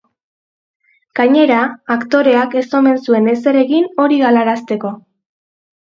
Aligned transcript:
Gainera, 1.19 1.59
aktoreak 1.97 2.57
ez 2.65 2.65
omen 2.83 2.99
zuen 3.05 3.31
ezer 3.37 3.63
egin 3.63 3.89
hori 4.07 4.23
galarazteko. 4.27 4.99